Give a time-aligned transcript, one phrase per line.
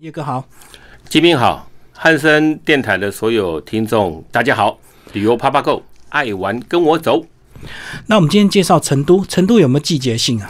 [0.00, 0.48] 叶哥好，
[1.08, 4.78] 金兵好，汉森电台的所有听众大家好，
[5.12, 7.26] 旅游啪啪购，爱玩跟我走。
[8.06, 10.48] 那我们今天介绍成都，成都有没有季节性啊？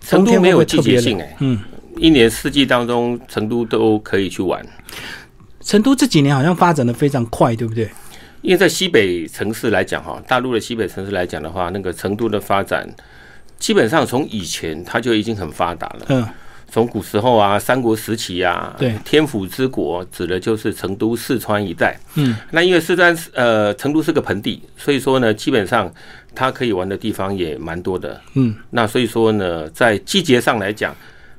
[0.00, 1.60] 成都没有季节性哎，嗯，
[1.98, 4.66] 一年四季当中，成都都可以去玩。
[5.60, 7.88] 成都这几年好像发展的非常快，对不对？
[8.42, 12.92] 因为在西北城市来讲哈，大陆的西北城市来讲的话，那个成都的发展，
[13.56, 16.06] 基本上从以前它就已经很发达了。
[16.08, 16.26] 嗯，
[16.70, 21.98] 从古时候啊，三国时期啊，对天府之国指的就是成都、四川一带。
[22.14, 25.92] 嗯，那因为四川呃成都是个盆地，所以说呢，基本上
[26.34, 28.20] 它可以玩的地方也蛮多的。
[28.34, 30.94] 嗯，那所以说呢，在季节上来讲，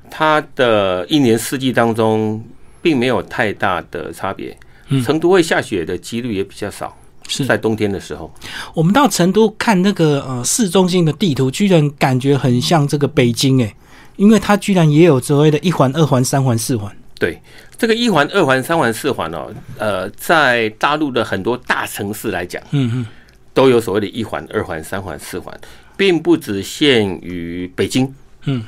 [0.10, 2.44] 它的一年四季当中
[2.82, 4.58] 并没有太大的差别。
[4.92, 8.34] 嗯成都会下雪的几率也比较少，是在冬天的时候。
[8.74, 13.76] 我们到成都看那个呃市中心的地图，居然感觉很像这个北京诶，
[14.20, 16.94] 因为它居然也有所谓的一环、二环、三环、四环。
[17.18, 17.42] 对，
[17.78, 23.06] 这个一环、二环、三环、四环哦，呃，在大陆的很多大城市来讲，嗯嗯，
[23.54, 25.58] 都有所谓的一环、二环、三环、四环，
[25.96, 28.62] 并不只限于北京，嗯，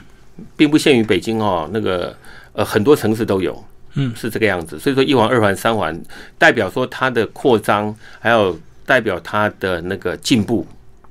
[0.56, 2.16] 并不限于北京哦，那个
[2.54, 3.62] 呃很多城市都有，
[3.96, 4.80] 嗯是这个样子。
[4.80, 6.02] 所以说一环、二环、三环，
[6.38, 10.66] 代表说它的扩张，还有代表它的那个进步，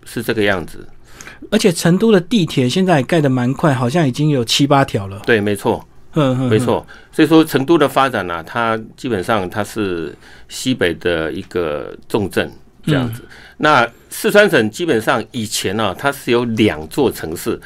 [0.07, 0.89] 是这个样子。
[1.51, 5.21] 而且成都的地铁现在盖的蛮快，好像已经有七八条了。
[5.27, 5.87] 对，没错。
[6.15, 10.13] 嗯嗯，没错，所以说成都的发展呢、它基本上它是
[10.49, 12.51] 西北的一个重镇
[12.85, 13.23] 这样子。
[13.59, 17.61] 那四川省基本上以前呢、它是有两座城市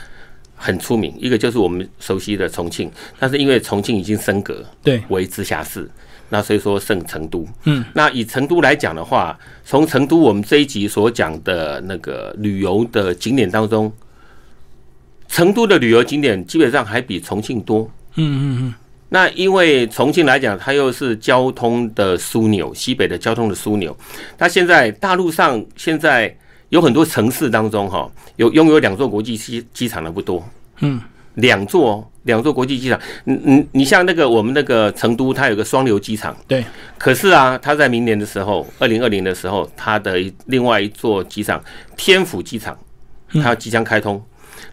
[0.54, 5.90] 很出名，一个就是我们熟悉的重庆，但是因为重庆已经升格对，为直辖市，
[6.34, 7.46] 那所以说剩成都。
[7.62, 13.92] 嗯，那以成都来讲的话，从成都我们这一集所讲的那个旅游的景点当中，
[15.28, 17.88] 成都的旅游景点基本上还比重庆多。
[18.16, 18.74] 嗯嗯嗯，
[19.10, 23.96] 那因为重庆来讲，它又是交通的枢纽，西北的交通的枢纽。
[24.36, 26.36] 它现在大陆上现在
[26.70, 30.44] 有很多城市当中，哈，有拥有两座国际机机场的不多。
[30.80, 31.00] 嗯，
[31.34, 33.00] 两座哦两座国际机场。
[33.24, 36.36] 你你你像那个我们那个成都，它有个双流机场。
[36.46, 36.64] 对，
[36.98, 41.62] 可是啊，它在明年的时候，二零二零的时候，它的一另外一座机场
[41.96, 42.76] 天府机场，
[43.42, 44.22] 它即将开通。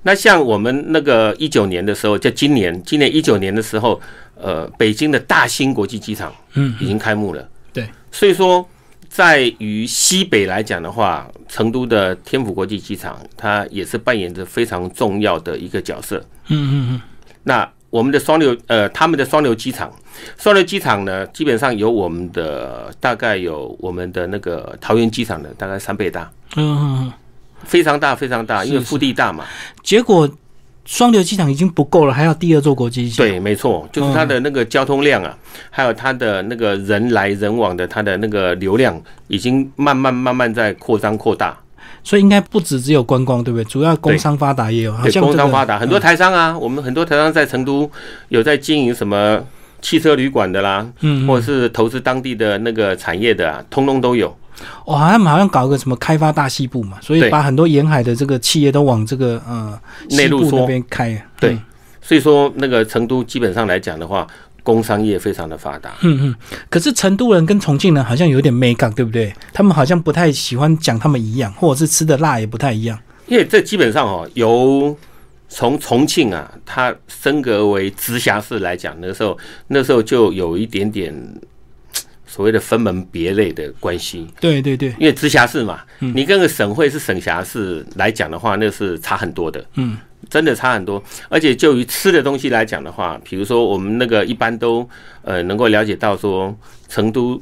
[0.04, 4.00] 那像我们那个一九年的时候，在今年，今年一九年的时候，
[4.36, 7.48] 呃，北京的大兴国际机场嗯已经开幕了。
[7.72, 8.68] 对，所以说，
[9.10, 16.18] 在于西北来讲的话，成都的天府国际机场，它也是扮演着非常重要的一个角色。
[16.48, 17.02] 嗯嗯嗯，
[17.44, 19.92] 那我们的双流，呃，他们的双流机场，
[20.38, 27.12] 双流机场呢，基本上有我们的大概有我们的那个桃园机场的大概三倍大，嗯
[27.64, 29.46] 非常大非常大，因为腹地大嘛。
[29.84, 30.30] 结果
[30.86, 33.26] 双流机场已经不够了，还要第二座国际机场。
[33.26, 35.38] 对，没错，就是它的那个交通量啊，
[35.70, 41.56] 还有它的那个人来人往的它的那个流量，已经慢慢慢慢在扩张扩大。
[42.04, 43.64] 所以应该不止只有观光，对不对？
[43.66, 47.90] 主要工商发达也有，好对，工商发达，很多嗯台商啊，我们很多台商在成都
[48.30, 49.40] 有在经营什么
[49.82, 54.36] 汽车旅馆的啦，嗯，或者是投资当地的那个产业的啊，通通都有。
[54.86, 59.80] 哇，他们好像搞个什么开发大西部嘛，所以把很多沿海的这个企业都往这个呃
[60.12, 61.10] 内陆那边开。
[61.40, 61.62] 对嗯
[62.04, 64.26] 所以说，那个成都基本上来讲的话，
[64.64, 65.94] 工商业非常的发达。
[66.02, 66.36] 嗯嗯。
[66.70, 69.34] 可是成都人跟重庆人好像有点美感，对不对？
[69.54, 72.98] 他们好像不太喜欢讲他们一样，或者是吃的辣也不太一样。
[73.28, 74.98] 因为这基本上哦，由
[75.48, 81.14] 从重庆啊，它升格为直辖市来讲，那时候那时候就有一点点
[82.26, 84.28] 所谓的分门别类的关系。
[84.40, 89.64] 对对对，因为直辖市嘛，嗯你跟个省会是省辖市来讲的话，那是差很多的。
[89.76, 89.98] 嗯，
[90.30, 91.02] 真的差很多。
[91.30, 94.88] 而且就于吃的东西来讲的话，比如说我们那个一般都
[95.24, 96.56] 呃能够了解到说，
[96.88, 97.42] 成都、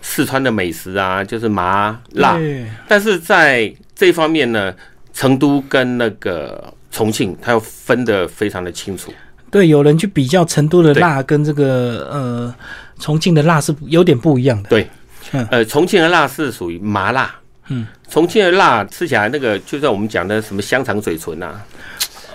[0.00, 2.38] 四川的美食啊，就是麻辣。
[2.86, 4.74] 但是在这方面呢，
[5.12, 9.12] 成都跟那个重庆，它要分得非常的清楚。
[9.50, 12.54] 对，有人去比较成都的辣跟这个呃
[12.98, 14.70] 重庆的辣是有点不一样的。
[14.70, 14.88] 对
[15.32, 17.34] 嗯，呃，重庆的辣是属于麻辣。
[17.68, 21.62] 嗯，重庆的辣吃起来那个，就像我们讲的什么香肠嘴唇啊，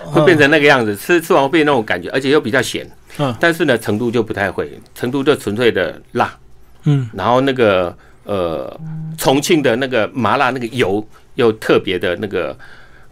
[0.04, 2.88] 会嗯变成那个样子，吃吃完会变那种感觉，而且又比较咸。
[3.18, 6.32] 嗯但是呢，成都就不太会，成都就纯粹的辣，
[6.84, 8.80] 嗯，然后那个呃，
[9.16, 11.04] 重庆的那个麻辣那个油
[11.34, 12.56] 又特别的那个，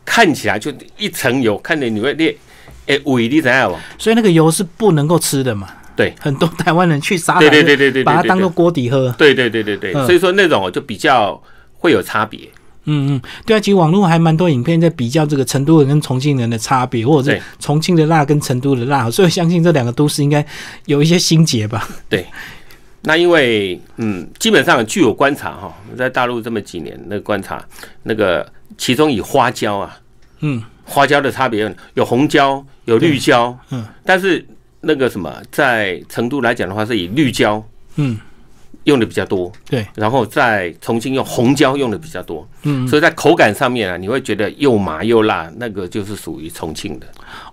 [0.05, 2.37] 看起来就一层油，看着你会裂，
[2.87, 3.81] 哎，胃你怎样吧？
[3.99, 5.69] 所以那个油是不能够吃的嘛。
[5.97, 9.13] 对，很多台湾人去沙对对对对对，对把它当做锅底喝。
[9.19, 11.43] 对对对对对，嗯所以说那种就比较
[11.79, 12.41] 会有差别。
[12.87, 20.45] 嗯嗯，对啊，其实网络还蛮多影片在比较这个成都人跟重庆人的差别，或者是重庆的辣跟成都的辣，所以相信这两个都市应该
[20.87, 21.89] 有一些心结吧。
[22.09, 22.27] 对。
[23.03, 27.65] 那因为嗯，基本上据我观察哈，在大陆这么几年，那个观察
[28.03, 28.45] 那个
[28.77, 29.97] 其中以花椒啊，
[30.41, 34.45] 嗯，花椒的差别有红椒有绿椒，嗯，但是
[34.81, 38.19] 那个什么，在成都来讲的话，是以绿椒嗯，
[38.87, 47.07] 用的比较多，对，然后在重庆用红椒用的比较多，嗯，所以在口感上面啊，你会觉得又麻又辣，那个就是属于重庆的，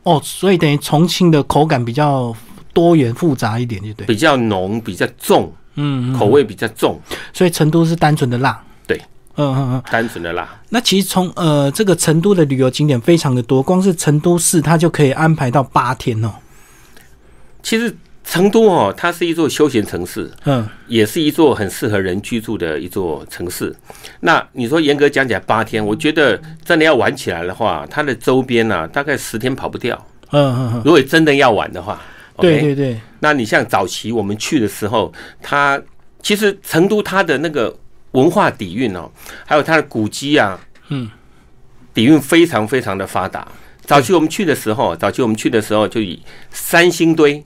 [0.04, 2.36] 哦，所以等于重庆的口感比较
[2.72, 4.06] 多元复杂一点，就对。
[4.06, 7.00] 比较浓、比较重，嗯，嗯口味比较重，
[7.34, 8.64] 所以成都是单纯的辣。
[8.86, 8.96] 对，
[9.36, 9.84] 嗯嗯嗯。
[9.92, 10.48] 单纯的辣。
[10.70, 16.32] 那其实从呃这个成都的旅游景点非常的多，光是成都市它就可以安排到八天哦。
[17.64, 23.76] 其实成都哦，它是一座休闲城市，嗯也是一座很适合人居住的一座城市。
[24.22, 29.96] 那你说严格讲起来八天，我觉得真的要玩起来的话，它的周边呢、大概十天跑不掉。
[30.32, 32.02] 嗯嗯嗯，如果真的要玩的话，
[32.38, 35.80] 对对对，那你像早期我们去的时候，它
[36.22, 37.76] 其实成都它的那个
[38.12, 39.12] 文化底蕴哦，
[39.46, 40.60] 还有它的古迹啊，
[40.90, 41.10] 嗯，
[41.94, 43.48] 底蕴非常非常的发达。
[43.86, 46.20] 早期我们去的时候，早期我们去的时候就以
[46.50, 47.44] 三星堆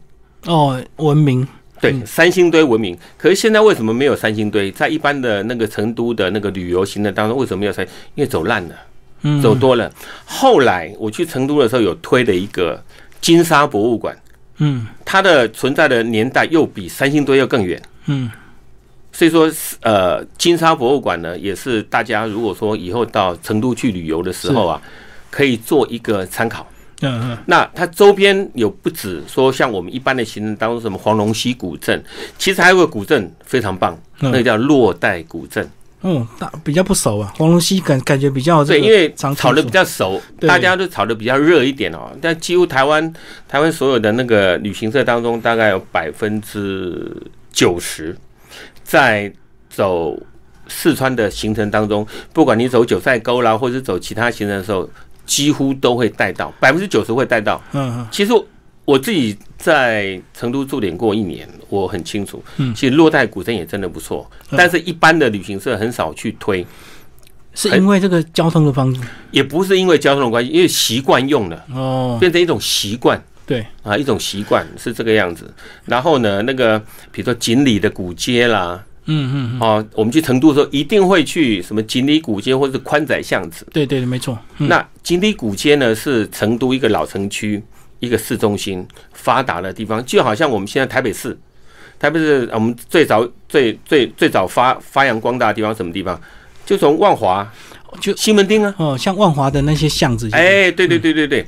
[0.48, 1.46] 哦，文明，
[1.82, 2.98] 对，三星堆文明。
[3.18, 4.72] 可是现在为什么没有三星堆？
[4.72, 7.86] 在一般的那个成都的那个旅游行程当中，为什么没有三？
[8.16, 8.76] 因为走烂了，
[9.24, 9.92] 嗯，走多了。
[10.26, 12.82] 后来我去成都的时候，有推了一个
[13.20, 14.18] 金沙博物馆，
[14.60, 17.82] 嗯它的存在的年代又比三星堆要更远。
[18.06, 18.32] 嗯
[19.12, 19.52] 所以说，
[19.82, 24.82] 呃，金沙博物馆呢，也是大家如果说以后到成都去旅游的时候啊，
[25.32, 26.68] 可以做一个参考。
[27.02, 32.04] 嗯嗯那它周边有不止说像我们一般的行程当中什么黄龙溪古镇，
[32.38, 35.70] 其实还有个古镇非常棒，嗯那个叫洛带古镇。
[36.04, 42.16] 嗯，大比较不熟啊，黄龙溪感感觉比较对，因为常炒的比较熟，大家都炒的比较热一点哦。
[42.22, 43.12] 但几乎台湾
[43.48, 47.12] 台湾所有的那个旅行社当中，大概有百分之
[47.52, 48.16] 九十
[48.84, 49.34] 在
[49.72, 50.16] 走
[50.68, 54.88] 四川的行程当中，不管你走九寨沟啦，或者是走其他行程的时候，
[55.28, 57.62] 几乎都会带到，百分之九十会带到。
[57.74, 58.08] 嗯嗯。
[58.10, 58.34] 其实
[58.86, 62.44] 我自己在成都驻点过一年，我很清楚。
[62.56, 62.74] 嗯。
[62.74, 64.56] 其实洛带古镇也真的不错，嗯。
[64.58, 66.66] 但是一般的旅行社很少去推，
[67.54, 69.02] 是因为这个交通的方式？
[69.32, 73.22] 也不是因为交通的关系，因为习惯用了，哦，变成一种习惯。
[73.46, 75.54] 对，啊，一种习惯是这个样子。
[75.86, 76.78] 然后呢，那个
[77.14, 83.66] 比如说锦里的古街啦，嗯嗯嗯，哦，我们去成都的时候一定会去什么锦里古街或者是宽窄巷子。
[83.74, 87.64] 对对对，没错，嗯那锦里古街呢，是成都一个老城区，
[88.00, 91.38] 一个市中心发达的地方，就好像我们现在台北市，
[91.98, 96.20] 台北市我们最早最最最早发发扬光大的地方什么地方？
[96.66, 97.50] 就从万华
[98.02, 101.48] 就西门町啊，哦，像万华的那些巷子，哎，对对对对对，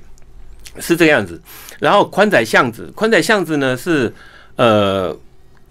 [0.79, 1.41] 是这个样子。
[1.79, 4.13] 然后宽窄巷子，宽窄巷子呢是
[4.55, 5.13] 呃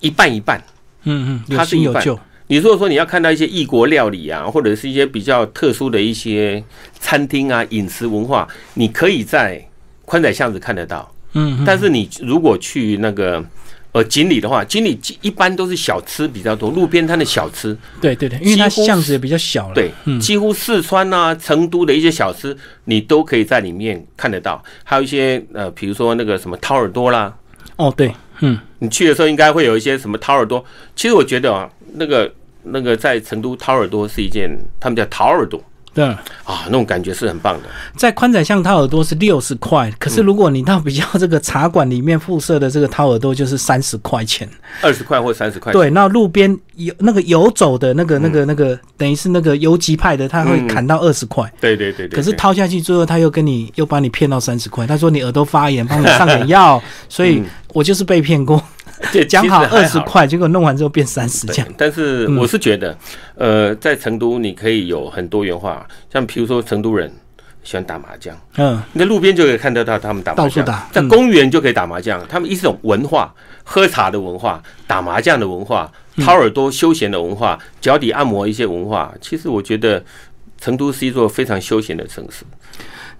[0.01, 0.63] 一半一半。
[1.09, 2.05] 嗯嗯，它是一半
[2.51, 6.63] 你如果说你要看到一些异国料理啊，或者是一些比较特殊的一些
[6.99, 9.63] 餐厅啊、饮食文化，你可以在
[10.07, 11.13] 宽窄巷子看得到。
[11.35, 13.45] 嗯，嗯但是你如果去那个
[13.93, 20.19] 呃锦里的话，锦里一般都是小吃比较多，路边摊的小吃，对对对，因为它巷子也比较小了，对，嗯。
[20.19, 24.65] 几乎四川啊、成都的一些小吃，你都可以在里面看得到。
[24.85, 27.35] 还有一些呃，比如说那个什么掏耳朵啦，
[27.77, 30.65] 哦对，嗯你去的时候应该会有一些什么掏耳朵。
[30.95, 35.63] 其实我觉得啊，那个那个在成都掏耳朵是一件，他们叫掏耳朵
[35.99, 36.07] 对，
[36.45, 37.69] 啊，那种感觉是很棒的。
[37.97, 44.49] 在宽窄巷掏耳朵是六十块，可嗯是如果你到比较这个茶馆里面附设的这个掏耳朵就是三十块钱，
[44.81, 51.53] 二十块或三十块，对，那路边游那个游走的那嗯个那个那个，等于是那个游击派的，他会砍到二十块。
[51.61, 52.17] 对对对对。
[52.17, 54.87] 可是掏下去之后，他又跟你又把你骗到三十块。
[54.87, 58.63] 他说你耳朵发炎，帮你上点药， 所以嗯我就是被骗过。
[59.13, 62.97] 这讲好二十块，结果弄完之后变三十这样。，但是嗯我是觉得，
[63.37, 67.13] 呃，在成都你可以有很多元化，像比如说成都人
[67.63, 79.15] 喜欢打麻将，嗯，你在路边就可以看得到他们打麻将，到处打在嗯公园就可以打麻将，他们一种文化，喝茶的文化，打麻将的文化，嗯掏耳朵休闲的文化，脚底按摩一些文化。
[79.21, 80.03] 其实我觉得
[80.61, 82.45] 成都是一座非常休闲的城市。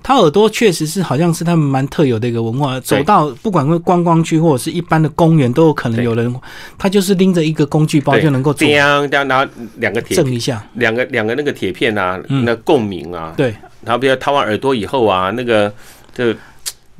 [0.03, 2.79] 掏耳朵确实是好像是他们蛮特有的一个文化。
[2.81, 6.35] 走到不管是观光区或者是一般的公园，都有可能有人，
[6.79, 10.65] 他就是拎着一个工具包就能够做这样这样拿两个铁震一下。
[10.75, 15.73] 两个两个那个铁片啊，嗯那共鸣啊，对，然后比如掏完耳朵以后啊，那个
[16.15, 16.35] 就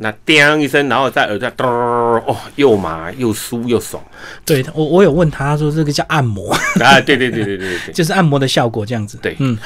[0.01, 4.01] 那叮一声，然后在耳朵咚哦，又麻又酥又爽
[4.45, 7.01] 对我我有问他，他说这个叫按摩，啊！
[7.01, 7.93] 对对对对对对对。
[7.95, 9.19] 就是按摩的效果这样子。
[9.21, 9.59] 对嗯，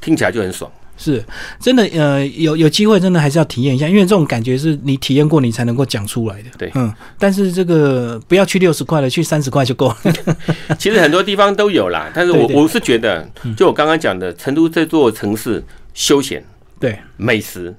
[0.00, 0.68] 听起来就很爽。
[0.98, 1.24] 是
[1.60, 6.50] 真的，呃，有有机会真的还是要体验一下，因为这种感觉是你体验过，你才能够讲出来的。
[6.58, 6.70] 对。
[6.74, 9.96] 嗯，但是这个不要去六十块了，去三十块就够了。
[10.76, 13.26] 其实很多地方都有啦，但是我我是觉得，
[13.56, 15.64] 就我刚刚讲的，成都这座城市，
[15.94, 16.44] 休闲、
[16.80, 17.72] 对，美食、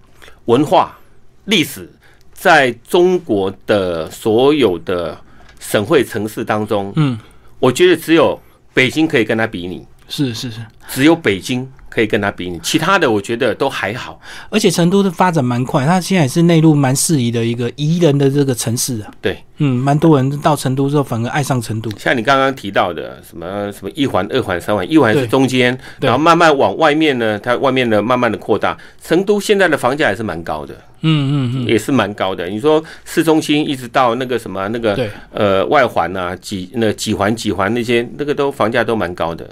[0.45, 0.97] 文化、
[1.45, 1.91] 历史，
[2.33, 5.19] 在中国的所有的
[5.59, 7.19] 省会城市当中，嗯，
[7.59, 8.39] 我觉得只有
[8.73, 14.19] 北京可以跟它比拟，是是是，只有北京可以跟他比拟，其他的我觉得都还好。
[14.49, 19.11] 而且成都的发展蛮快，它现在也是内陆蛮适宜的一个宜人的这个城市啊。
[19.21, 21.89] 对，嗯，蛮多人到成都之后反而爱上成都。
[21.97, 28.77] 像你刚刚提到的什么什么一环、二环、三环，一环是中间，然后慢慢往外面呢，它外面呢慢慢的扩大。
[29.03, 32.47] 成都现在的房价也是蛮高的，嗯嗯嗯，也是蛮高的。
[32.47, 39.49] 你说市中心一直到那个什么那个，呃外环啊，几那几环几环那些那个都房价都蛮高的。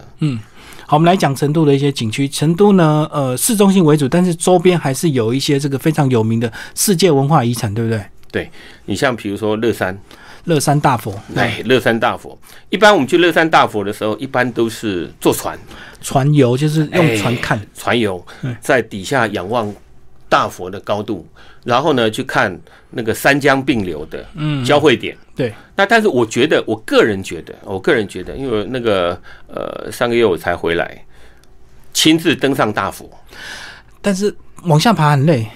[0.89, 2.25] 好，我们来讲成都的一些景区。
[2.29, 8.01] 成都呢，呃，市中心为主，但是周边还是有一些这个非常有名的世界文化遗产，对不对？
[8.31, 8.49] 对
[8.85, 9.99] 你像比如说乐山，
[10.45, 12.39] 乐山大佛，哎，乐山大佛，
[12.69, 15.59] 一般我们去乐山大佛的时候，一般都是坐船。
[16.01, 19.69] 船游就是用船看，船游嗯，在底下仰望
[20.29, 21.27] 大佛的高度，
[21.63, 22.57] 然后呢去看
[22.89, 25.15] 那个三江并流的嗯，交汇点。
[25.35, 31.05] 对，那但是我觉得，我个人觉得，我个人觉得，因为那个呃上个月我才回来，
[31.93, 33.09] 亲自登上大佛，
[34.01, 35.47] 但是往下爬很累，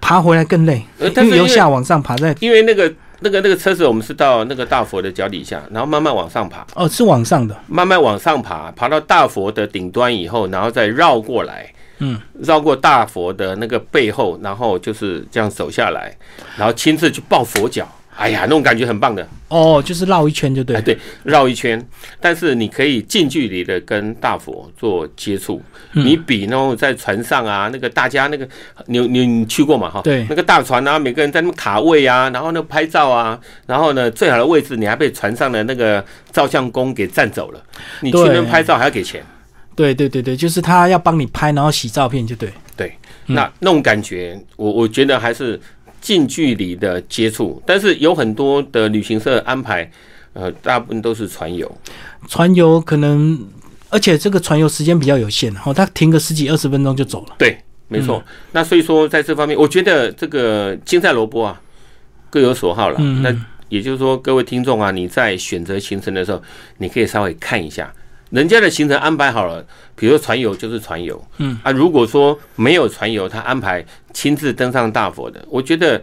[0.00, 16.14] 爬回来更累，呃但是由下往上爬在，因为那个那个那个车子，我们是到那个大佛的脚底下，然后慢慢往上爬，哦，是往上的，慢慢往上爬，爬到大佛的顶端以后，然后再绕过来，嗯，绕过大佛的那个背后，然后就是这样走下来，
[16.58, 17.88] 然后亲自去抱佛脚。
[18.16, 20.76] 哎呀，那种感觉很棒的，哦，就是绕一圈就对。
[20.76, 21.82] 哎，了，对，绕一圈，
[22.20, 26.04] 但是你可以近距离的跟大佛做接触，嗯。
[26.04, 28.46] 你比那种在船上啊，那个大家那个，
[28.86, 30.02] 你你你去过嘛哈？
[30.02, 30.26] 对。
[30.28, 37.62] 那个大船啊，每个人在那边卡位啊，然后呢拍照啊，然后呢最好的位置你还被船上的那个照相工给占走了，
[38.00, 39.24] 你去那边拍照还要给钱，
[39.80, 42.92] 对对对对，就是他要帮你拍，然后洗照片就对，对，
[43.28, 45.58] 嗯那那种感觉，我我觉得还是
[46.02, 49.90] 近距离的接触，但是有很多的旅行社安排，
[50.34, 51.70] 呃，大部分都是船游。
[52.28, 53.42] 船游可能，
[53.88, 57.58] 而且这个船游时间比较有限，哦，他停个十几二十分钟就走了，对，
[57.88, 58.22] 没嗯错。
[58.52, 61.58] 那所以说，在这方面，我觉得这个青菜萝卜啊，
[62.28, 63.00] 各有所好了。
[63.22, 63.34] 那
[63.70, 66.42] 也就是说，各位听众啊，你在选择行程的时候，
[66.76, 67.90] 你可以稍微看一下
[68.30, 76.02] 人家的行程安排好了，比如说船游就是船游，嗯啊，如果说没有船游，他安排亲自登上大佛的，我觉得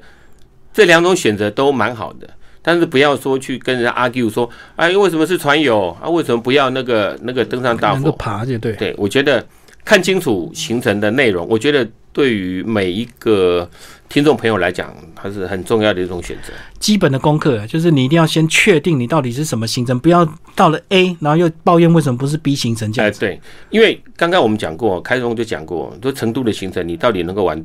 [0.73, 2.29] 这两种选择都蛮好的。
[2.61, 6.09] 但是不要说去跟人家 argue 说，哎，为什么是船游啊？
[6.09, 8.11] 为什么不要那个那个登上大佛？
[8.13, 9.41] 爬就对，对，我觉得
[9.85, 11.87] 看清楚行程的内容，我觉得
[12.17, 13.69] 对于每一个
[14.09, 16.51] 听众朋友来讲，它是很重要的一种选择。
[16.79, 23.19] 基本的功课就是你一定要先确定你到底是什么行程，不要到了 A，然后又抱怨为什么不是 B 行程这哎，样子。
[23.19, 27.63] 对，因为刚刚我们讲过，开宗就讲过，说成都的行程你到底能够玩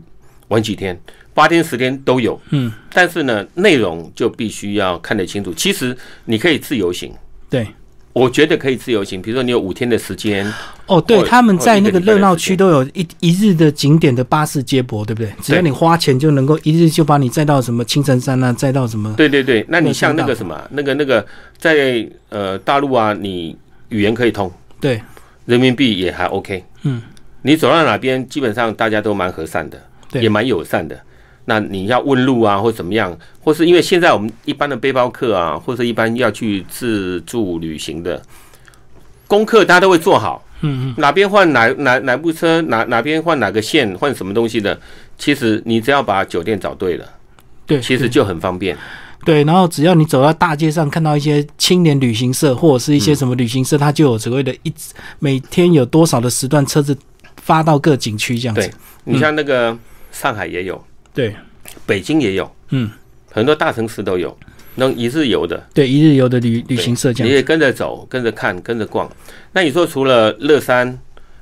[0.48, 1.00] 玩几天，
[1.32, 5.54] 八天十天都有，嗯，但是呢，内容就必须要看得清楚。
[5.54, 7.10] 其实你可以自由行，
[7.48, 7.66] 对，
[8.12, 10.46] 我觉得可以自由行，比如说你有五天的时间，
[10.86, 15.32] 哦，对，他们在那个热闹区都有一一日的景点的巴士接驳，对不对？
[15.40, 19.14] 只要你花钱就能够一日就把你载到什么青城山啊，载到什么？
[19.16, 21.24] 对对对，那你像那个什么，那个那个
[21.56, 23.56] 在呃大陆啊，你
[23.88, 25.00] 语言可以通，对，
[25.46, 27.00] 人民币也还 OK，嗯，
[27.40, 30.22] 你走到哪边，基本上大家都蛮和善的，对。
[30.22, 31.00] 也蛮友善的。
[31.44, 38.22] 那你要问路啊，或怎么样，或是因为现在我们一般的背包客啊，或是一般要去自助旅行的
[39.26, 40.44] 功课，大家都会做好。
[40.64, 44.80] 嗯嗯，哪边换哪哪哪部车，哪哪边换哪个线，换什么东西的，
[45.18, 47.04] 其实你只要把酒店找对了，
[47.66, 48.76] 对，其实就很方便。
[49.24, 54.72] 对，然后只要你走到大街上看到一些青年旅行社或者是一嗯些什么旅行社，它就有所谓的一
[55.18, 56.96] 每天有多少的时段车子
[57.40, 58.70] 发到各景区这样子对。
[59.04, 59.76] 你像那个
[60.12, 61.34] 上海也有，对
[61.86, 62.90] 北京也有，嗯，
[63.30, 64.36] 很多大城市都有，
[64.74, 67.28] 那一日游的，对，一日游的旅旅行社这样。
[67.28, 69.10] 你也跟着走，跟着看，跟着逛。
[69.52, 70.98] 那你说除了乐山，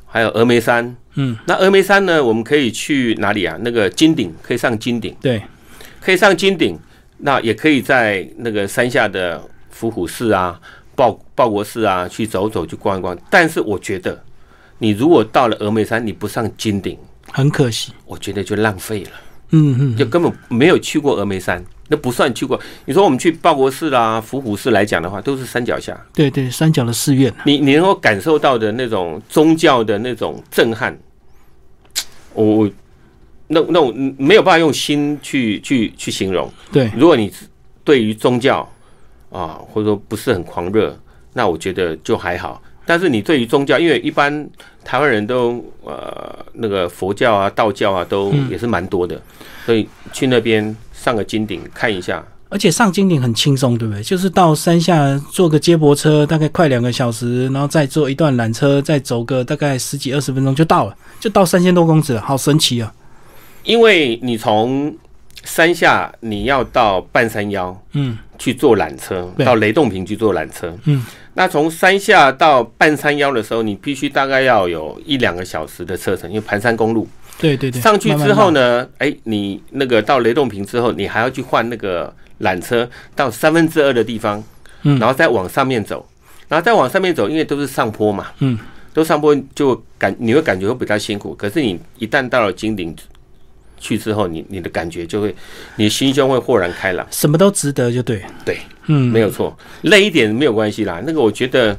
[0.06, 3.56] 还有峨眉山，嗯，那峨眉山呢，我们可以去哪里啊？
[3.60, 5.40] 那个金顶可以上金顶，对，
[6.00, 6.78] 可以上金顶，
[7.18, 10.60] 那也可以在那个山下的伏虎寺啊、
[10.96, 13.16] 报报国寺啊去走走，去逛一逛。
[13.30, 14.20] 但是我觉得，
[14.78, 16.98] 你如果到了峨眉山，你不上金顶，
[17.32, 17.92] 很可惜。
[18.04, 19.10] 我觉得就浪费了。
[19.50, 22.58] 嗯嗯，就根本没有去过峨眉山，那不算去过。
[22.84, 27.32] 你说我们去报国寺啦、伏虎寺来讲的话，都是山脚下，对对，山脚的寺院。
[27.44, 30.96] 你你能够感受到的那种宗教的那种震撼，
[32.34, 32.70] 我我
[33.48, 36.48] 那那我没有办法用心去去去形容。
[36.70, 37.32] 对，如果你
[37.82, 38.68] 对于宗教
[39.30, 40.96] 啊，或者说不是很狂热，
[41.32, 42.62] 那我觉得就还好。
[42.90, 44.50] 但是你对于宗教，因为一般
[44.82, 49.22] 台湾人都呃那个佛教啊、道教啊，都也是蛮多的，
[49.64, 52.20] 所以去那边上个金顶看一下。
[52.48, 54.02] 而且上金顶很轻松，对不对？
[54.02, 62.92] 就是到山下坐个接驳车，大概快两个小时，然后再坐一段缆车，再走个大概十几二十分钟就到了，就到三千多公尺了，好神奇啊！
[63.62, 64.92] 因为你从
[65.44, 77.08] 山下你要到半山腰，嗯，去坐缆车到雷洞坪去坐缆车，嗯，那从山下到半山腰的时候，你必须大概要有一两个小时的车程，因为盘山公路。
[77.38, 78.86] 对对对，上去之后呢？
[78.98, 84.42] 哎，你那个到雷洞坪之后，你还要去换那个缆车到三分之二的地方，
[84.82, 86.06] 嗯然后再往上面走，
[86.48, 88.58] 然后再往上面走，因为都是上坡嘛，嗯，
[88.92, 92.94] 都上坡就感你会感觉会比较辛苦，可是你一旦到了金顶
[93.80, 95.34] 去之后，你你的感觉就会，
[95.74, 98.22] 你心胸会豁然开朗，什么都值得，就对。
[98.44, 101.76] 对，嗯，没有错，累一点没有关系啦，那个我觉得。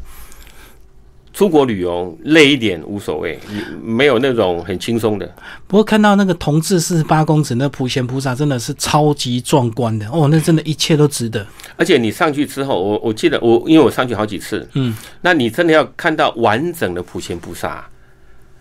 [1.34, 5.25] 出国旅游累一点无所谓，你没有那种很轻松的。
[5.65, 11.48] 不过看到那个同治四十八公尺那普贤菩萨，真的是超级壮观的哦，那真的一切都值得。
[11.77, 17.88] 而且你上去之后，我我记得我因为我上去好几次，嗯，那你真的要看到完整的普贤菩萨，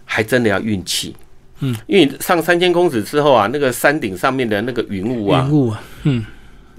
[0.04, 1.16] 还真的要运气，
[1.61, 6.25] 嗯，因为你上三千公尺之后啊，那个山顶上面的那个云雾啊云，雾啊，嗯，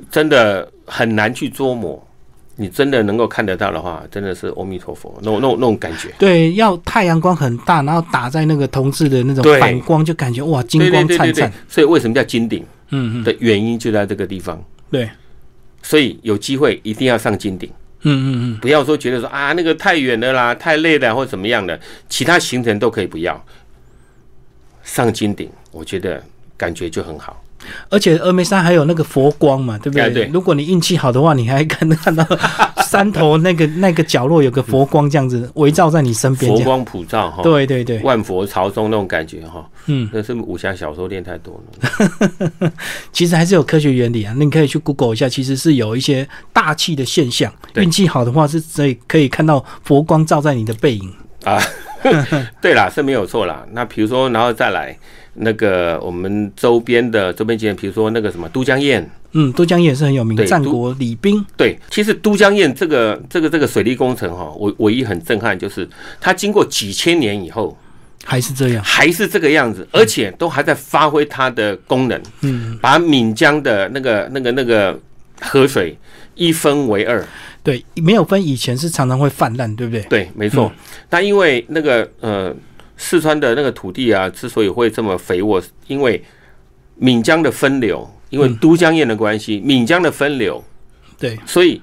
[0.09, 2.07] 真的很难去捉摸。
[2.57, 6.09] 你真的能够看得到的话，真的是阿弥陀佛，那种那种那种感觉。
[6.19, 14.63] 对，要太阳光很大，然后打在那个同治的那种反光，就感觉哇，金光灿灿。，所以为什么叫金顶嗯嗯，的原因就在这个地方。
[14.91, 15.09] 对，
[15.81, 17.71] 所以有机会一定要上金顶。
[18.03, 23.43] 嗯嗯不要说觉得说啊那个太远了啦，太累了或怎么样的，其他行程都可以不要。
[24.83, 26.21] 上金顶，我觉得
[26.57, 27.41] 感觉就很好。
[27.63, 30.01] 嗯，而且峨眉山还有那个佛光嘛，对不对？
[30.01, 32.25] 哎对如果你运气好的话，你还看看到
[32.87, 36.51] 山头那个 那个角落有个佛光这样子围绕在你身边。
[36.51, 41.61] 佛光普照哈，对对对，万佛朝宗那种感觉哈，嗯，那是武侠小说练太多
[42.59, 42.71] 了。
[43.13, 47.53] 其实还是有科学原理啊，那你可以去 Google 一下，其实是有一些大气的现象。
[47.73, 51.13] 对运气好的话，是可以可以看到佛光照在你的背影。
[52.61, 53.65] 对啦，是没有错啦。
[53.73, 54.97] 那比如说，然后再来
[55.35, 61.45] 那个我们周边的周边景点，比如说那个什么都江堰，嗯，都江堰也是很有名，的战国李冰。
[61.55, 65.87] 对，其实都江堰这个这个这个水利工程哈，我唯一很震撼就是
[66.19, 67.77] 它经过几千年以后
[68.23, 74.99] 还是这样，还是这个样子，而且都还在发挥它的功能，嗯，把闽江的那个那个那个
[75.39, 75.97] 河水
[76.35, 77.23] 一分为二。
[77.63, 80.01] 对，没有分以前是常常会泛滥，对不对？
[80.03, 80.71] 对，没错。
[81.09, 82.55] 那因为那个呃，
[82.97, 86.23] 四川的那个土地啊，之所以会这么肥沃，因为
[86.95, 90.63] 闽江的分流，因为嗯都江堰的关系，闽江的分流，
[91.19, 91.81] 对，所以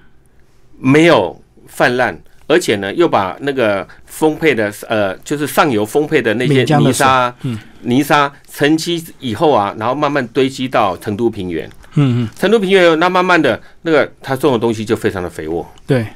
[0.78, 2.16] 没有泛滥，
[2.48, 15.68] 而且呢，又把那个丰沛的呃，就是上游丰沛的那些泥沙，嗯泥沙沉积以后啊，然后慢慢堆积到成都平原，嗯嗯，成都平原那慢慢的那个他种的东西就非常的肥沃。
[15.86, 16.06] 对，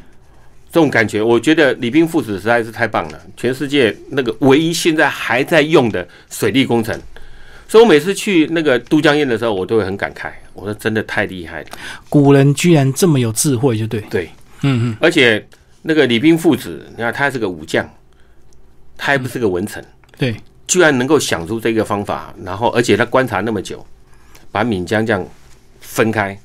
[0.71, 6.99] 这种感觉，我觉得李冰父子实在是太棒了，全世界那个唯一现在还在用的水利工程。
[7.69, 11.67] 所以我每次去那个都江堰的时候，我都会很感慨，我说真的太厉害了。
[12.11, 14.01] 古人居然这么有智慧，就对。
[14.11, 15.43] 对，嗯嗯，而且
[15.81, 17.89] 那个李冰父子，你看他是个武将，
[18.99, 19.83] 他还不是个文臣，
[20.19, 23.85] 对，居然能够想出这个方法，然后而且他观察那么久，
[24.51, 25.27] 把闽江这样
[25.93, 26.37] 分开，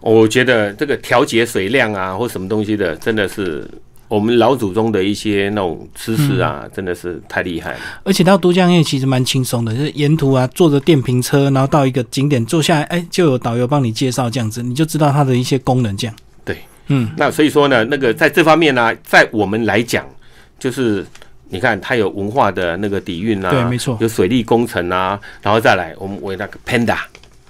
[0.00, 3.66] 我觉得这个调节水量啊或什么东西的，真的是
[4.06, 7.78] 我们老祖宗的一些那种知识啊，真的是太厉害了。
[8.04, 16.14] 而且到都江堰其实蛮轻松的，就是沿途啊坐着电瓶车，然后到一个景点坐下来，哎，就有导游帮你介绍这样子，你就知道它的一些功能这样。
[16.44, 20.06] 对，嗯，那所以说呢，那个在这方面呢、在我们来讲，
[20.58, 21.04] 就是
[21.48, 23.96] 你看它有文化的那个底蕴啊，对没错。
[24.02, 26.98] 有水利工程啊，然后再来我们为那个 panda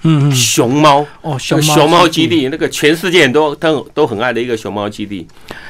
[0.04, 1.04] 嗯嗯，熊猫。
[1.22, 5.26] 哦，熊猫熊猫基，地，那个全世界都都都很爱的一个熊猫基地，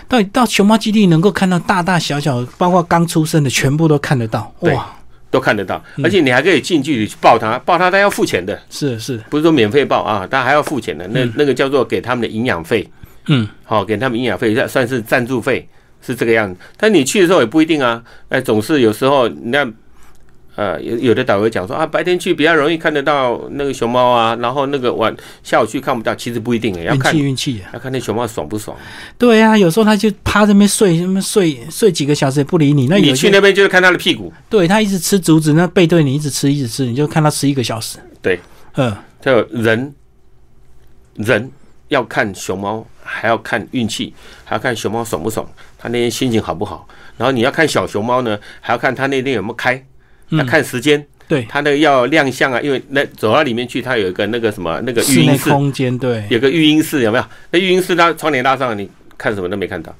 [0.06, 4.52] 到到熊猫基地能够看到大大小小，包括刚出生的，全部都看得到。
[4.60, 4.94] 对哇，
[5.30, 6.04] 都看得到，嗯。
[6.04, 11.06] 而且你还可以近距离去抱它，抱它它要付钱的，是是，不是说免费抱啊，它还要付钱的。
[11.08, 12.88] 那那个叫做给他们的营养费，
[13.28, 15.66] 嗯，好、给他们营养费，算算是赞助费，
[16.04, 16.60] 是这个样子。
[16.76, 19.72] 但你去的时候也不一定啊，哎，总是有时候你看，
[20.56, 27.70] 呃，有有的导游讲说啊，白天去比较容易看得到那个熊猫啊，然后那个晚下午去看不到，其实不一定诶，要看运气运气啊。
[27.74, 28.76] 要看那熊猫爽不爽。
[29.18, 32.86] 对啊，有时候他就趴在那边睡，那么睡睡几个小时也不理你。
[32.86, 37.98] 那你去那边就是看它的屁股，对他一直吃竹子，那背对你一直吃一直吃，你就看他吃一个小时。
[38.22, 38.38] 对，
[38.76, 39.92] 嗯，就人
[41.16, 41.50] 人
[41.88, 44.14] 要看熊猫，还要看运气，
[44.44, 45.44] 还要看熊猫爽不爽，
[45.78, 46.86] 它那天心情好不好。
[47.16, 49.84] 然后你要看小熊猫呢，还要看它那天有没有开，
[50.30, 51.04] 嗯要看时间。
[51.26, 57.24] 对，它那个要亮相啊，因为那走到里面去，它有一个那个什么那个室内育婴室，空间对，有个育婴室有没有？
[57.50, 59.94] 那育婴室它窗帘拉上，你看什么都没看到。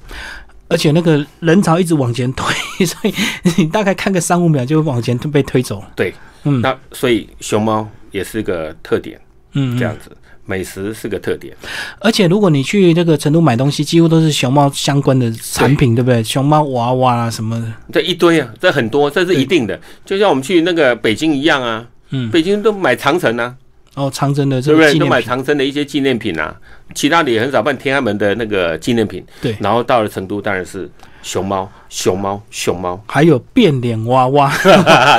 [0.67, 3.13] 而且那个人潮一直往前推，所以
[3.57, 5.91] 你大概看个三五秒就会往前被推走了。
[5.95, 9.19] 对，嗯那所以熊猫也是个特点，
[9.53, 11.55] 嗯，这样子，美食是个特点。
[11.99, 16.23] 而且如果你去那个成都买东西，几乎都是熊猫相关的产品，对不对？
[16.23, 19.79] 熊猫娃娃啊什么的，这一堆啊，这很多，这是一定的。
[20.05, 23.55] 就像我们去那个北京一样啊，嗯，北京都买长城啊，
[23.95, 24.99] 哦，长城的这对不对？
[24.99, 26.55] 都买长城的一些纪念品啊，
[26.93, 29.25] 其他的也很少办天安门的那个纪念品。
[29.41, 30.89] 对然后到了成都，当然是
[31.25, 33.01] 熊猫，熊猫，熊猫。
[33.09, 34.55] 还有变脸娃娃，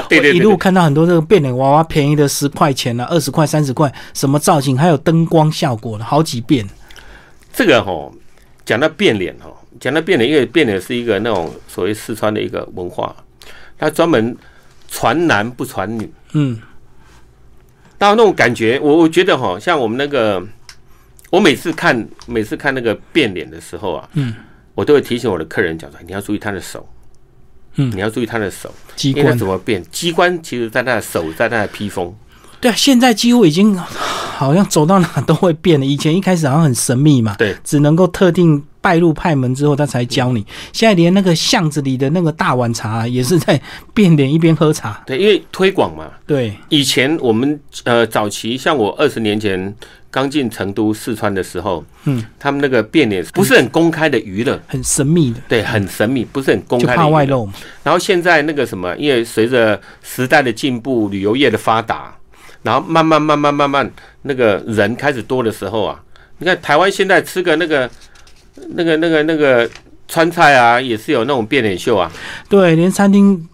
[0.08, 6.64] 对对对一路看到很多这个变脸娃娃，便宜的十块钱啊，二十块、三十块，什么造型，还有灯光效果的，好几遍。
[7.52, 8.08] 这个哈，
[8.64, 13.12] 讲到变脸哈，讲到变脸，因为变脸是一个那种所谓四川的一个文化，
[13.76, 14.36] 它专门
[14.88, 16.08] 传男不传女。
[16.34, 16.56] 嗯，
[17.98, 20.40] 到那种感觉，我我觉得哈，像我们那个，
[21.30, 24.32] 我每次看每次看那个变脸的时候啊，嗯，
[24.76, 26.86] 我都会提醒我的客人讲说，你要注意他的手，
[27.74, 29.82] 嗯你要注意他的手，机关怎么变？
[29.90, 32.14] 机关其实在他的手，在他的披风，
[32.60, 33.74] 对啊，现在几乎已经
[34.36, 35.86] 好像走到哪都会变了。
[35.86, 40.44] 以前一开始好像很神秘嘛，对，只能够特定拜入派门之后他才教你。
[40.74, 43.58] 现在连那个巷子里的那个大碗茶也是在
[43.94, 45.02] 变脸一边喝茶。
[45.06, 46.10] 对，因为推广嘛。
[46.26, 49.74] 对，以前我们呃早期，像我二十年前
[50.16, 56.96] 刚进成都四川的时候，嗯，他们那个变脸不是很公开的娱乐，很神秘的，对，很神秘，不是很公开的。
[56.96, 57.46] 怕外露。
[57.82, 62.16] 然后现在那个什么，因为随着时代的进步，旅游业的发达，
[62.62, 66.02] 然后慢慢慢慢慢慢那个人开始多的时候啊，
[66.38, 67.90] 你看台湾现在吃个那个
[68.70, 69.68] 那个那个那个
[70.08, 72.10] 川菜啊，也是有那种变脸秀啊，
[72.48, 73.46] 对，连餐厅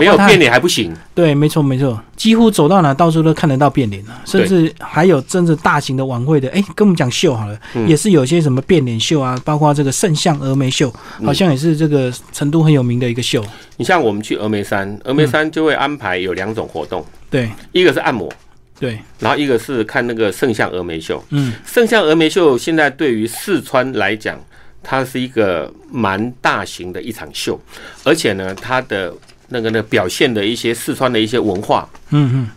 [0.00, 0.94] 没有变脸还不行。
[1.14, 7.88] 对，没错没错，几乎走到哪到处都看得到变脸了，甚至还有真正大型的晚会的，哎，跟我们讲秀好了，嗯。
[7.88, 11.26] 也是有些什么变脸秀啊，包括这个圣象峨眉秀，嗯。
[11.26, 13.44] 好像也是这个成都很有名的一个秀。
[13.76, 17.50] 你像我们去峨眉山，峨眉山就会安排有两种活动，对。
[17.72, 18.32] 一个是按摩，
[18.78, 21.22] 对，然后一个是看那个圣象峨眉秀。
[21.30, 24.38] 嗯，圣象峨眉秀现在对于四川来讲，
[24.82, 27.60] 它是一个蛮大型的一场秀，
[28.04, 29.12] 而且呢，它的
[29.54, 32.50] 那个呢表现的一些四川的一些文化，嗯嗯，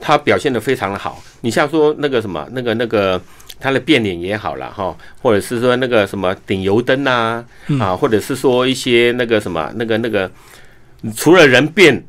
[0.00, 1.22] 他表现的非常的好。
[1.42, 3.20] 你像说那个什么，那个那个
[3.60, 10.30] 他的变脸也好了哈，或者是说那个什么顶油灯啊，嗯啊，或者是说一些那个什么那个那个，
[11.14, 12.02] 除了人变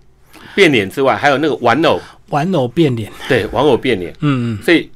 [0.56, 4.14] 变脸之外，还有那个玩偶，玩偶变脸，对，玩偶变脸。
[4.22, 4.90] 嗯嗯，所以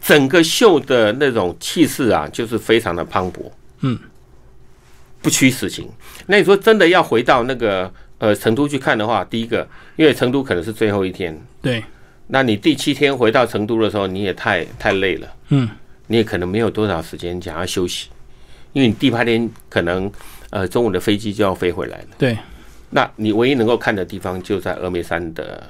[0.00, 3.98] 整个秀的那种气势啊，就是非常的磅礴，嗯，
[5.26, 5.90] 不虚此行。
[6.26, 11.82] 那你说真的要回到那个呃成都去看的话，第一个，因为成都可能是最后一天，对，
[12.28, 15.68] 那你第七天回到成都的时候，你也太太累了，嗯。
[16.06, 18.08] 你也可能没有多少时间想要休息，
[18.72, 20.08] 因为你第八天可能
[20.50, 22.06] 呃中午的飞机就要飞回来了。
[22.16, 22.38] 对，
[22.90, 25.66] 那你唯一能够看的地方就在峨眉山的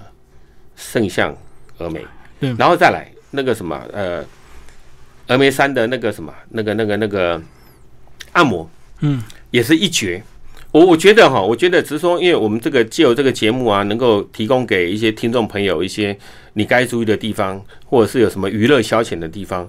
[0.76, 1.34] 圣象
[1.78, 2.04] 峨眉，
[2.38, 2.54] 对。
[2.58, 4.22] 然后再来那个什么呃，
[5.26, 7.40] 峨眉山的那个什么那个那个那个
[8.32, 8.68] 按摩。
[9.00, 9.22] 嗯
[9.56, 10.22] 也是一绝。
[10.70, 16.14] 我我觉得哈，我觉得只是说，因为我们这个借由这个节目啊，能够提供给一些听众朋友一些
[16.52, 19.66] 你该注意的地方，或者是有什么娱乐消遣的地方。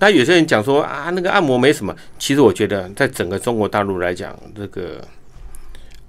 [0.00, 5.00] 那有些人讲说啊，那个按摩没什么，其实我觉得在整个中国大陆来讲，这个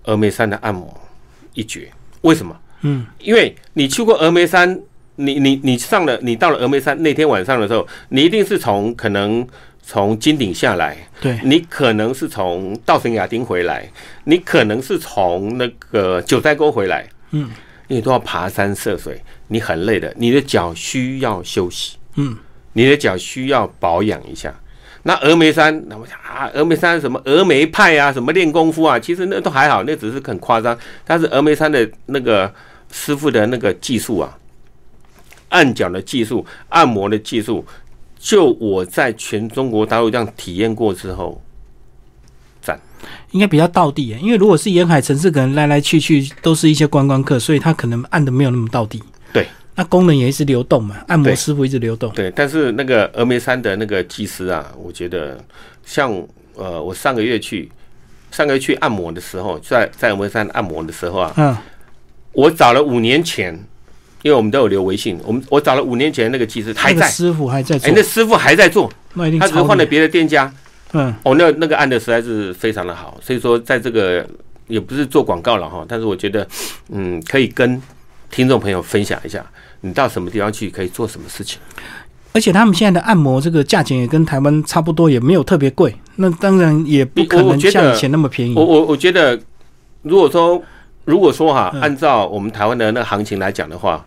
[0.06, 0.92] 峨眉山的按摩
[1.54, 1.88] 一绝。
[2.22, 2.60] 为什么？
[2.82, 4.82] 嗯，因为你去过峨眉山，
[5.18, 9.48] 你你你上了，你到了峨眉山那天晚上的时候，你一定是从可能
[9.88, 13.88] 从金顶下来，对，你可能是从稻城亚丁回来，
[14.24, 17.52] 你可能是从那个九寨沟回来，嗯，
[17.88, 22.36] 你都要爬山涉水，你很累的，你的脚需要休息，嗯，
[22.74, 24.54] 你的脚需要保养一下。
[25.04, 30.76] 那峨眉山，那我想啊，峨眉山什么峨眉派啊，什么练功夫啊，其实那都还好，那只是很夸张。
[31.06, 32.52] 但是峨眉山的那个
[32.92, 34.36] 师傅的那个技术啊，
[35.50, 37.64] 按脚的技术、按摩的技术，
[38.26, 41.40] 就我在全中国大陆这样体验过之后，
[42.60, 42.80] 赞。
[43.30, 49.00] 应该比较到地耶，因为如果是沿海城市，可能来来去去都是一些观光客，所以他可能按的没有那么到地。
[49.32, 52.12] 对，那功能也一直流动嘛，按摩师傅一直流动。
[52.14, 55.40] 对，但是那个峨眉山的那个技师啊，我觉得
[55.86, 56.12] 像
[56.56, 57.72] 呃，我上个月去，
[58.32, 61.56] 上个月去按摩的时候，在在峨眉山按摩的时候啊，嗯，
[62.32, 63.64] 我找了五年前，
[64.26, 68.92] 因为我们都有留微信，我们我找了五年前那个技师还在，那个师傅还在做哎，，那师傅还在做，
[69.40, 70.52] 他只是换了别的店家，
[70.94, 74.28] 嗯，哦，那那个按的实在是非常的好，所以说在这个
[74.68, 76.48] 也不是做广告了哈，但是我觉得，
[76.90, 77.80] 嗯，可以跟
[78.32, 79.46] 听众朋友分享一下，
[79.82, 81.60] 你到什么地方去可以做什么事情。
[82.34, 85.96] 而且他们现在的按摩这个价钱也跟台湾差不多，也没有特别贵。
[86.16, 88.66] 那当然也不可能像以前那么便宜我。
[88.66, 89.40] 我我觉得，
[90.02, 90.60] 如果说
[91.06, 94.04] 如果说哈，嗯按照我们台湾的那个行情来讲的话，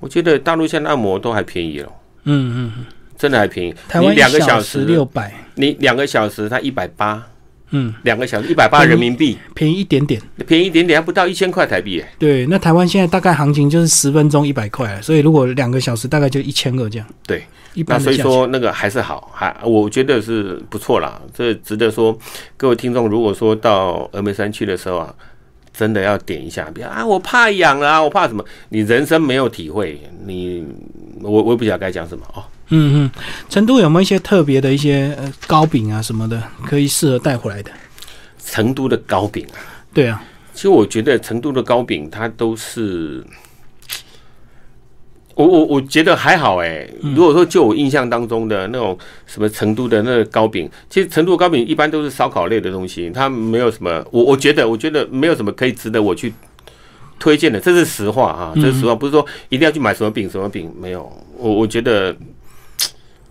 [0.00, 1.92] 我觉得大陆现在按摩都还便宜了，
[2.24, 2.84] 嗯嗯，
[3.16, 3.74] 真的还便宜。
[3.88, 7.22] 台湾你两个小时时六百，你两个小时它一百八，
[7.70, 10.20] 嗯，两个小时一百八人民币，便宜一点点。
[10.46, 12.08] 便宜一点点，还不到一千块台币耶。
[12.18, 17.08] 对，那台湾现在大概行情就是十分钟一百块，所以如果两个小时大概就一千二这样。
[17.26, 17.42] 对，
[17.74, 18.16] 一那所以。
[18.16, 21.20] 说那个还是好，还我觉得是不错啦。
[21.34, 22.16] 这值得说，
[22.56, 25.14] 各位听众，如果说到峨眉山去的时候啊，
[25.76, 28.42] 真的要点一下，别啊，我怕痒啊，我怕什么？
[28.70, 30.64] 你人生没有体会，你
[31.20, 32.42] 我我也不晓得该讲什么哦。
[32.70, 33.10] 嗯嗯，
[33.50, 37.70] 成都有没有一些特别的一些呃糕饼啊什么的，可以适合带回来的？
[38.42, 39.60] 成都的糕饼啊，
[39.92, 40.22] 对啊，
[40.54, 43.22] 其实我觉得成都的糕饼它都是。
[45.36, 56.32] 我我我觉得还好哎、如果说就我印象当中的那种什么成都的那个糕饼，其实成都的糕饼一般都是烧烤类的东西，它没有什么，我我觉得我觉得没有什么可以值得我去
[57.18, 62.16] 推荐的，这是实话啊，这是实话，不是说一定要去买什么饼什么饼，没有，我我觉得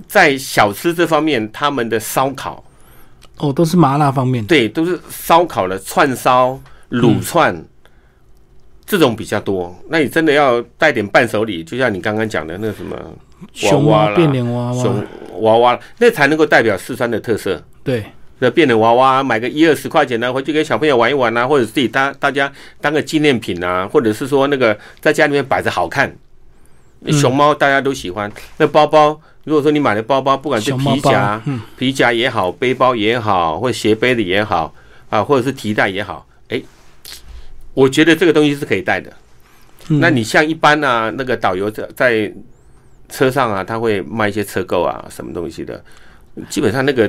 [0.07, 2.63] 在小吃这方面，他们的烧烤
[3.37, 4.47] 哦，都是麻辣方面的。
[4.47, 6.59] 对，都是烧烤的串烧、
[6.91, 7.65] 卤串、
[8.85, 9.75] 这种比较多。
[9.89, 12.95] 那你真的要带点伴手礼，就像你刚刚讲的那什么
[13.53, 15.03] 熊娃变脸娃娃，熊
[15.41, 17.61] 娃娃，那才能够代表四川的特色。
[17.83, 18.03] 对，
[18.39, 26.09] 那变脸娃娃，买个一二十块钱呢，回去给小朋友玩一玩啊，或者自己大大家当个纪念品啊，或者是说那个在家里面摆着好看。
[26.09, 26.15] 嗯
[27.11, 34.73] 熊猫大家都喜欢，那包包，如果说你买的包包，不管是皮夹，，嗯，皮夹也好，背包也好，或者斜背的也好，
[35.11, 36.59] 啊，或者是提袋也好，哎、
[37.75, 39.13] 我觉得这个东西是可以带的。
[39.89, 42.33] 嗯那你像一般啊，那个导游在在
[43.07, 45.79] 车上啊，他会卖一些车购啊，什么东西的，
[46.49, 47.07] 基本上那个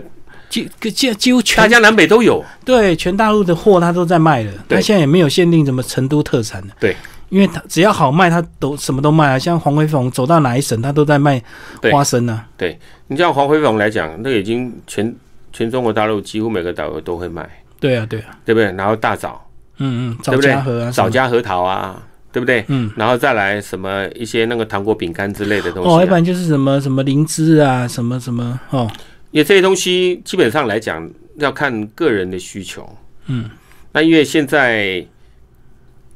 [0.50, 2.44] 几几几乎全大全江南北都有。
[2.66, 6.74] 对全大陆的货他都在卖了，对它现在也没有限定什么成都特产的。
[6.78, 6.94] 对，
[7.30, 9.38] 因为他只要好卖，他都什么都卖啊。
[9.38, 11.42] 像黄辉凤走到哪一省，他都在卖
[11.90, 12.46] 花生啊。
[12.58, 15.14] 对你像黄辉凤来讲，那个已经全
[15.50, 17.48] 全中国大陆几乎每个导游都会卖，
[17.80, 18.70] 对啊，对啊，对不对？
[18.72, 19.45] 然后大枣，
[19.78, 22.64] 嗯嗯，枣对不对啊，枣，夹核桃啊，对不对？
[22.68, 22.90] 嗯。
[22.96, 28.90] 然后再来什么一些那个糖果饼干之类的东西、哦，啊，一般就是什么什么灵芝啊，什么什么哦，
[29.30, 31.08] 因为这些东西基本上来讲
[31.38, 32.88] 要看个人的需求。
[33.26, 33.50] 嗯，
[33.92, 35.04] 那因为现在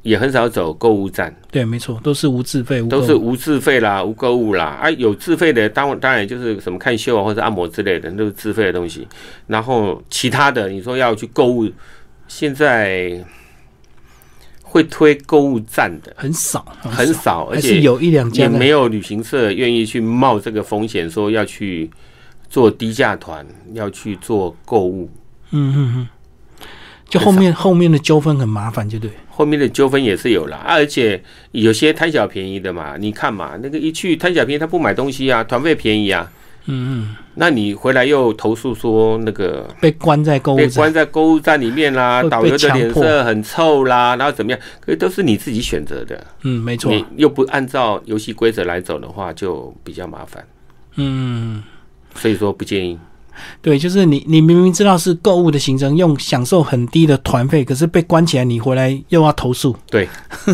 [0.01, 4.65] 也很少走购物站，对，没错，都是无自费，都是无自费啦、无购物啦。
[4.81, 9.07] 啊，有自费的，当当然就是什么看秀啊或者按摩之类的，都是自费的东西。
[9.45, 11.69] 然后其他的，你说要去购物，
[12.27, 13.23] 现在
[14.71, 16.13] 会推购物站的。
[16.15, 21.91] 很少，很少，而且有一两家也没有旅行社愿意去冒这个风险，说要去
[22.49, 25.09] 做低价团，要去做购物。
[25.51, 26.07] 嗯嗯嗯，
[27.09, 29.11] 就后面后面的纠纷很麻烦，就对。
[29.29, 36.31] 后面的纠纷也是有啦，啊而且有些贪小便宜的嘛，你看嘛，那个一去贪小便宜，他不买东西啊，团费便宜啊，
[36.65, 44.59] 嗯嗯，那你回来又投诉说那个被关在购物被关，在购物站里面啦，导游的脸色很臭啦，然后怎么样？
[44.79, 50.45] 可是都是你自己选择的，嗯，没错，你又不按照游戏规则来走的话，就比较麻烦。
[50.95, 51.63] 嗯，
[52.15, 52.99] 所以说不建议。
[53.61, 60.07] 对，就是你你明明知道是购物的行程，用享受很低的团费，可是被关起来，你回来又要投诉，对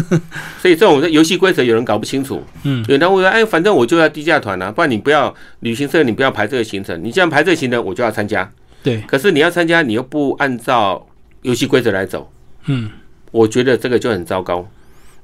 [0.61, 8.49] 所以这种游戏规则有人搞不清楚，嗯，有人会说，哎，反正我就要低价团啊，不然你不要旅行社，你不要排这个行程，你既然排这个行程，我就要参加。
[8.83, 11.05] 对，可是你要参加，你又不按照
[11.41, 12.31] 游戏规则来走，
[12.67, 12.89] 嗯，
[13.31, 14.67] 我觉得这个就很糟糕。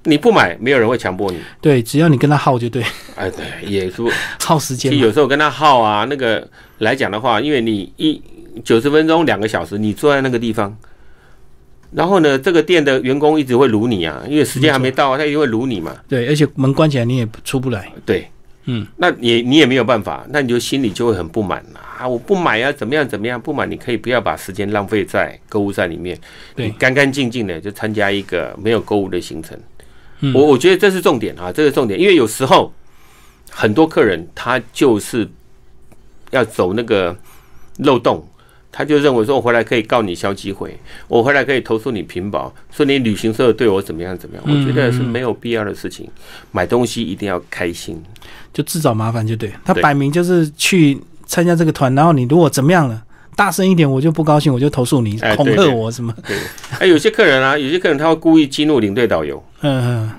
[0.06, 1.39] 你不买，没有人会强迫你。
[1.62, 2.84] 对，只要你跟他耗就对，
[3.15, 4.04] 哎，对，也是。
[4.43, 6.45] 耗时间有时候跟他耗啊，那个
[6.79, 8.21] 来讲的话，因为你一
[8.63, 10.75] 九十分钟、两个小时，你坐在那个地方，
[11.91, 15.95] 然后呢，这个店的员工一直会撸你啊，因为时间还没到啊，他一定会撸你嘛。
[16.07, 18.27] 对，而且门关起来你也出不来，对，
[18.65, 22.07] 嗯，那你你也没有办法，那你就心里就会很不满啊！
[22.07, 23.39] 我不买啊，怎么样怎么样？
[23.39, 26.17] 不买你可以不要把时间浪费在购物站里面，
[26.55, 29.57] 对你干干净净的就参加一个没有购物的行程。
[30.21, 32.73] 嗯我我觉得这是重点啊，这是重点，因为有时候
[33.49, 35.29] 很多客人他就是
[36.34, 37.15] 要走那个
[37.78, 38.28] 漏洞。
[38.76, 40.76] 他就认为说，我回来可以告你消基会，
[41.08, 44.43] 我回来可以投诉你屏保，说你旅行社对我怎么样怎么样。
[44.48, 46.10] 我觉得是没有必要的事情。
[46.52, 48.02] 买东西一定要开心，
[48.52, 49.54] 就自找麻烦就对。
[49.63, 53.00] 他摆明就是去参加这个团，然后你如果怎么样了，
[53.36, 56.12] 大声一点我就不高兴，我就投诉你，恐吓我什么？
[56.26, 56.36] 对，
[56.80, 60.12] 哎，有些客人啊， 有些客人他会故意激怒领队导游，嗯嗯，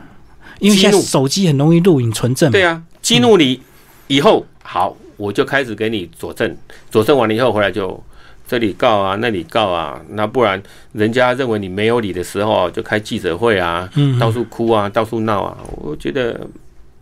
[0.60, 2.52] 因为现在手机很容易录影存证。
[2.52, 3.60] 对啊，激怒你
[4.06, 6.56] 以后，好，我就开始给你佐证，
[6.90, 8.02] 佐证完了以后回来就
[8.46, 16.46] 这里告啊，那里告啊，那不然人家认为你没有理的时候，就开记者会啊，嗯，到处哭啊，到处闹啊，我觉得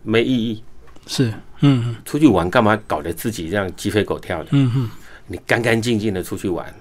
[0.02, 0.62] 没意义。
[1.06, 1.26] 是，
[1.60, 4.48] 嗯嗯出去玩干嘛搞得自己这样鸡飞狗跳的？
[4.52, 4.90] 嗯哼，
[5.26, 6.72] 你干干净净的出去玩，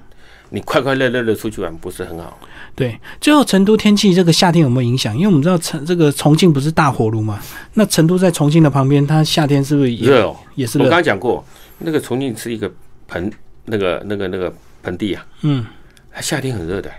[0.50, 2.38] 你快快乐乐的出去玩，不是很好？
[2.76, 3.00] 对。
[3.20, 5.16] 最后，成都天气这个夏天有没有影响？
[5.16, 7.40] 因为我们知道成这个重庆不是大火炉嘛，
[7.74, 10.90] 那成都在重庆的旁边，它夏天是不是也热哦，我刚也是热？
[10.90, 11.46] 刚讲过，
[11.80, 12.72] 那个重庆是一个
[13.08, 13.32] 盆，
[13.66, 14.54] 那个那个那个
[14.84, 15.66] 盆地啊，嗯，
[16.12, 16.92] 它夏天很热的。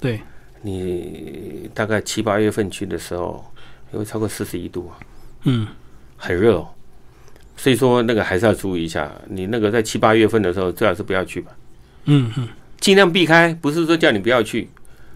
[0.00, 0.20] 对，
[0.62, 3.44] 你大概七八月份去的时候，
[3.92, 4.98] 会超过四十一度啊，
[5.44, 5.66] 嗯
[6.16, 6.68] 很热哦。
[7.56, 11.52] 所以说那个还是要注意一下，你那个在七八月份的时候，最好是不要去吧，
[12.06, 13.52] 嗯嗯尽量避开。
[13.60, 14.66] 不是说叫你不要去，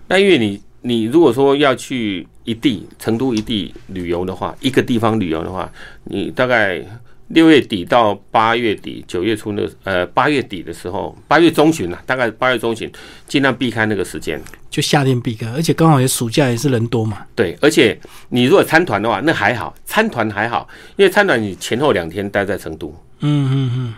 [0.08, 5.70] 那因为你你如果说要去一地成都一地旅游的话，一个地方旅游的话，
[6.04, 6.84] 你大概
[7.28, 12.90] 六月底到八月底、九月初那个呃八月底的时候，八月中旬啊，大概八月中旬，
[13.26, 14.40] 尽量避开那个时间。
[14.70, 17.24] 就夏天避开，而且刚好也暑假也是人多嘛。
[17.34, 23.94] 对，而且你如果参团的话，那还好，参团还好，因为参团你前后两天待在成都，嗯嗯嗯，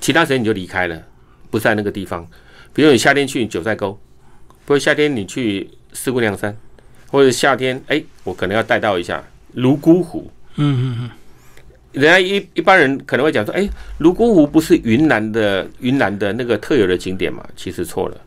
[0.00, 1.00] 其他时间你就离开了，
[1.50, 2.26] 不在那个地方。
[2.74, 3.98] 比如你夏天去九寨沟，
[4.66, 6.56] 或者夏天你去四姑娘山，
[7.10, 9.24] 或者夏天哎，我可能要带到一下
[9.54, 10.30] 泸沽湖。
[10.56, 11.10] 嗯嗯嗯，
[11.92, 17.46] 人家一一般人可能会讲说，哎，泸沽湖不是云南的云南的那个特有的景点嘛？
[17.54, 18.20] 其实错了，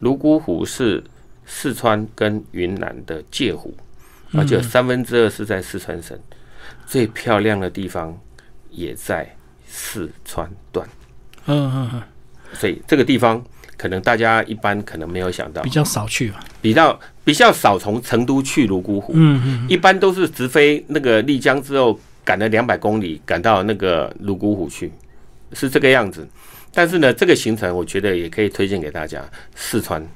[0.00, 1.02] 泸沽湖是
[1.46, 3.72] 四川跟云南的界湖，
[4.32, 6.18] 而且有三分之二是在四川省，
[6.86, 8.18] 最漂亮的地方
[8.70, 9.34] 也在
[9.66, 10.86] 四川段，
[11.46, 12.02] 嗯嗯嗯，
[12.52, 13.42] 所以这个地方
[13.78, 16.44] 可能大家一般可能没有想到比，较少去吧。
[16.60, 24.92] 比较比较少从成都去泸沽湖，嗯嗯一般都是直飞那个丽江之后，赶了两百公里，赶到那个泸沽湖去，
[25.52, 26.28] 是这个样子。
[26.74, 29.24] 但是呢，这个行程我觉得也可以推荐给大家。
[29.54, 30.06] 四川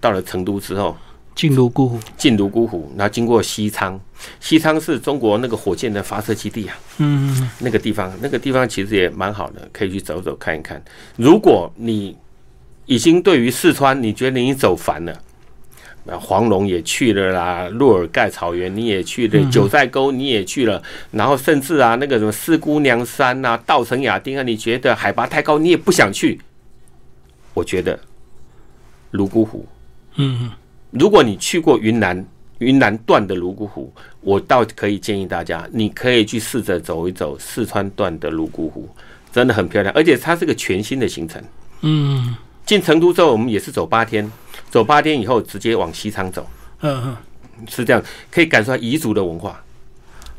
[0.00, 0.96] 到了成都之后，
[1.34, 2.00] 进泸沽湖。
[2.16, 3.98] 进泸沽湖，然后经过西昌，
[4.40, 10.82] 西昌是中国那个火箭的发射基地啊，嗯嗯那个地方，那个地方其实也蛮好的，可以去走走看一看。
[11.16, 12.16] 如果你
[12.86, 15.20] 已经对于四川你觉得你走烦了，
[16.04, 26.40] 那黄龙也去了啦，洛尔盖草原你也去了，九寨沟你也去了，然后甚至啊那个什么四姑娘山啊、稻城亚丁啊，你觉得海拔太高，你也不想去。
[27.54, 27.98] 我觉得
[29.12, 29.64] 泸沽湖，
[30.16, 30.50] 嗯嗯，
[30.90, 32.22] 如果你去过云南
[32.58, 38.88] 云南段的泸沽湖，我倒可以建议大家，你可以去试着走一走四川段的泸沽湖，
[39.32, 41.42] 真的很漂亮，而且它是个全新的行程。
[41.82, 42.34] 嗯
[42.66, 44.30] 进成都之后，我们也是走八天，
[44.70, 46.46] 走八天以后直接往西昌走，
[46.80, 47.16] 嗯嗯，
[47.68, 49.60] 是这样，可以感受到彝族的文化。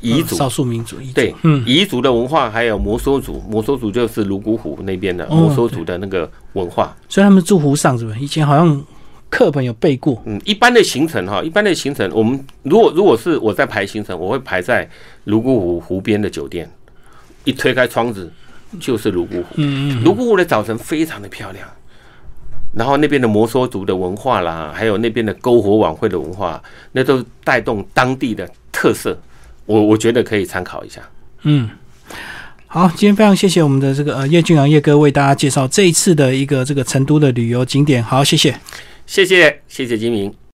[0.02, 6.96] 彝族少数民族，对，嗯彝族的文化，还有摩梭族，摩梭族就是泸沽湖那边的哦摩梭族的那个文化。
[7.10, 8.20] 所以他们住湖上是不是？
[8.20, 8.86] 以前好像
[9.30, 10.22] 课本有背过。
[10.26, 14.88] 嗯，一般的行程哈，一般的行程，我们如果如果是我在排行程，我会排在
[15.24, 16.70] 泸沽湖湖边的酒店，
[17.46, 18.32] 一推开窗子
[18.80, 19.56] 就是泸沽湖。
[19.56, 21.68] 嗯嗯泸沽湖的早晨非常的漂亮，
[22.76, 26.62] 然后那边的摩梭族的文化啦，还有那边的篝火晚会的文化，
[26.92, 29.18] 那都带动当地的特色。
[29.66, 31.02] 我我觉得可以参考一下。
[31.44, 31.70] 嗯。
[32.68, 38.04] 好，今天非常谢谢我们的这个呃叶俊阳叶哥为大家介绍这一次的一个这个成都的旅游景点。
[38.04, 38.54] 好，谢谢。
[39.08, 40.45] 谢谢，谢谢金明。